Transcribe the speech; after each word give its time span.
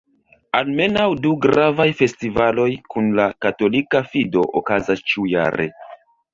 Almenaŭ 0.59 1.03
du 1.25 1.33
gravaj 1.43 1.87
festivaloj 1.99 2.67
kun 2.95 3.13
la 3.21 3.29
katolika 3.47 4.05
fido 4.15 4.49
okazas 4.65 5.09
ĉiujare. 5.15 5.73